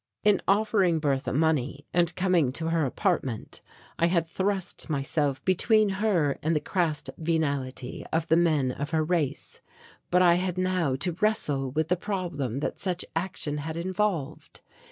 [0.23, 3.61] In offering Bertha money and coming to her apartment
[3.99, 9.03] I had thrust myself between her and the crass venality of the men of her
[9.03, 9.61] race,
[10.09, 14.61] but I had now to wrestle with the problem that such action had involved.